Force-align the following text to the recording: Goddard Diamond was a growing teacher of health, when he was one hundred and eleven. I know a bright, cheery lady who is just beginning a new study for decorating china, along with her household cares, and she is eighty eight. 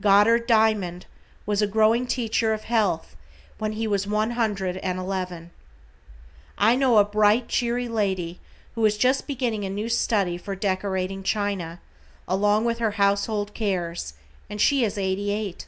Goddard 0.00 0.46
Diamond 0.46 1.06
was 1.44 1.60
a 1.60 1.66
growing 1.66 2.06
teacher 2.06 2.52
of 2.52 2.62
health, 2.62 3.16
when 3.58 3.72
he 3.72 3.88
was 3.88 4.06
one 4.06 4.30
hundred 4.38 4.76
and 4.76 4.96
eleven. 4.96 5.50
I 6.56 6.76
know 6.76 6.98
a 6.98 7.04
bright, 7.04 7.48
cheery 7.48 7.88
lady 7.88 8.38
who 8.76 8.84
is 8.84 8.96
just 8.96 9.26
beginning 9.26 9.64
a 9.64 9.70
new 9.70 9.88
study 9.88 10.38
for 10.38 10.54
decorating 10.54 11.24
china, 11.24 11.80
along 12.28 12.64
with 12.64 12.78
her 12.78 12.92
household 12.92 13.54
cares, 13.54 14.14
and 14.48 14.60
she 14.60 14.84
is 14.84 14.96
eighty 14.96 15.32
eight. 15.32 15.66